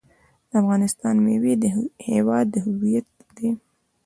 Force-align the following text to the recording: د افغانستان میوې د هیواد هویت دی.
د 0.49 0.51
افغانستان 0.61 1.15
میوې 1.25 1.53
د 1.61 1.63
هیواد 2.09 2.47
هویت 2.65 3.07
دی. 3.37 3.49